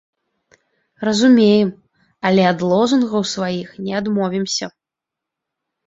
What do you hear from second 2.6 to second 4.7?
лозунгаў сваіх не адмовімся.